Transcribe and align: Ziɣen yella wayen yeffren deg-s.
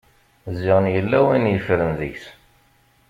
Ziɣen 0.59 0.85
yella 0.95 1.19
wayen 1.23 1.49
yeffren 1.53 1.89
deg-s. 1.99 2.25